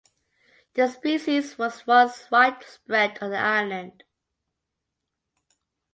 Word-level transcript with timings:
The 0.73 0.87
species 0.87 1.59
was 1.59 1.85
once 1.85 2.31
widespread 2.31 3.19
on 3.21 3.29
the 3.29 3.37
island. 3.37 4.03